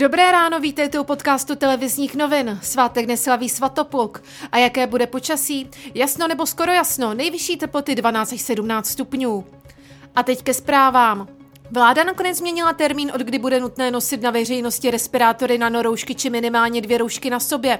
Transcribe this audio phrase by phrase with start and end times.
[0.00, 2.58] Dobré ráno, vítejte u podcastu televizních novin.
[2.62, 4.22] Svátek neslaví svatopluk.
[4.52, 5.70] A jaké bude počasí?
[5.94, 9.44] Jasno nebo skoro jasno, nejvyšší teploty 12 až 17 stupňů.
[10.16, 11.39] A teď ke zprávám.
[11.72, 16.80] Vláda nakonec změnila termín, od kdy bude nutné nosit na veřejnosti respirátory, nanoroušky či minimálně
[16.80, 17.78] dvě roušky na sobě.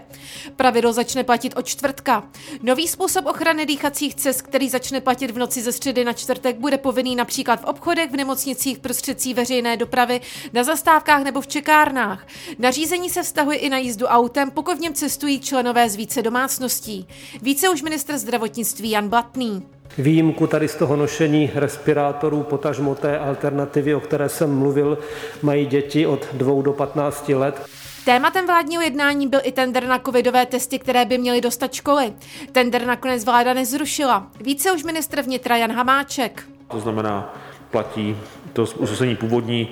[0.57, 2.29] Pravidlo začne platit od čtvrtka.
[2.62, 6.79] Nový způsob ochrany dýchacích cest, který začne platit v noci ze středy na čtvrtek, bude
[6.79, 10.20] povinný například v obchodech, v nemocnicích, prostředcích veřejné dopravy,
[10.52, 12.27] na zastávkách nebo v čekárnách.
[12.59, 17.09] Nařízení se vztahuje i na jízdu autem, pokud v něm cestují členové z více domácností.
[17.43, 19.80] Více už ministr zdravotnictví Jan Blatný.
[19.99, 24.98] Výjimku tady z toho nošení respirátorů, potažmo té alternativy, o které jsem mluvil,
[25.43, 27.67] mají děti od 2 do 15 let.
[28.05, 32.12] Tématem vládního jednání byl i tender na covidové testy, které by měly dostat školy.
[32.53, 34.27] Tender nakonec vláda nezrušila.
[34.41, 36.43] Více už ministr vnitra Jan Hamáček.
[36.70, 37.34] To znamená,
[37.70, 38.17] platí
[38.53, 39.69] to usnesení původní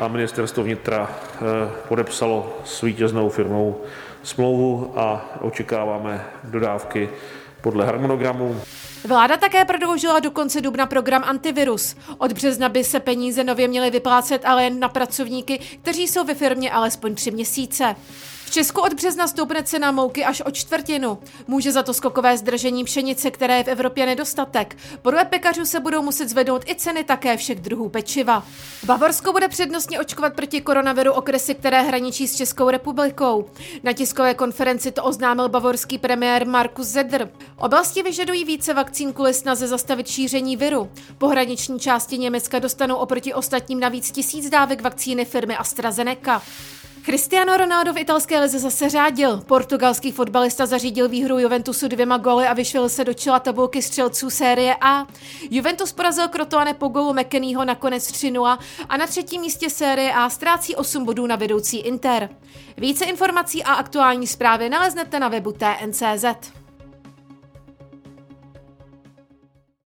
[0.00, 1.38] a ministerstvo vnitra eh,
[1.88, 3.80] podepsalo s vítěznou firmou
[4.22, 7.08] smlouvu a očekáváme dodávky
[7.60, 8.60] podle harmonogramu.
[9.06, 11.96] Vláda také prodloužila do konce dubna program Antivirus.
[12.18, 16.34] Od března by se peníze nově měly vyplácet ale jen na pracovníky, kteří jsou ve
[16.34, 17.96] firmě alespoň tři měsíce.
[18.48, 21.18] V Česku od března stoupne cena mouky až o čtvrtinu.
[21.46, 24.76] Může za to skokové zdržení pšenice, které je v Evropě nedostatek.
[25.02, 28.46] Podle pekařů se budou muset zvednout i ceny také všech druhů pečiva.
[28.84, 33.50] Bavorsko bude přednostně očkovat proti koronaviru okresy, které hraničí s Českou republikou.
[33.82, 37.30] Na tiskové konferenci to oznámil bavorský premiér Markus Zedr.
[37.56, 40.90] Oblasti vyžadují více vakcín kvůli snaze zastavit šíření viru.
[41.18, 46.42] Pohraniční části Německa dostanou oproti ostatním navíc tisíc dávek vakcíny firmy AstraZeneca.
[47.08, 49.40] Cristiano Ronaldo v italské lize zase řádil.
[49.46, 54.76] Portugalský fotbalista zařídil výhru Juventusu dvěma góly a vyšvil se do čela tabulky střelců série
[54.80, 55.06] A.
[55.50, 60.76] Juventus porazil Krotoane po gólu McKennyho nakonec 3-0 a na třetím místě série A ztrácí
[60.76, 62.28] 8 bodů na vedoucí Inter.
[62.76, 66.57] Více informací a aktuální zprávy naleznete na webu TNCZ.